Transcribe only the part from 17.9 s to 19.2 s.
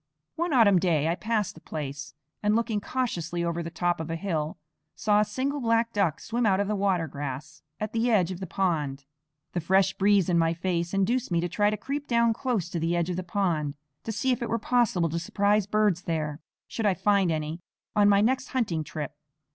on my next hunting trip.